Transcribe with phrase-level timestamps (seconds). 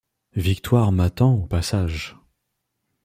[0.35, 2.15] Victoire m’attend au passage